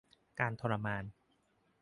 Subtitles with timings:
[0.39, 1.03] การทรมาน